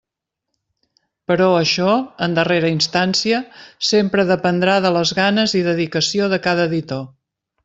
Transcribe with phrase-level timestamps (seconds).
[1.31, 1.91] Però això,
[2.27, 3.43] en darrera instància,
[3.91, 7.07] sempre dependrà de les ganes i dedicació de cada editor.